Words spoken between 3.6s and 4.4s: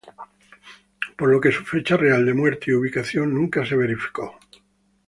fue verificada.